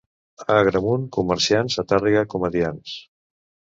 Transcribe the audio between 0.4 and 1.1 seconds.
A Agramunt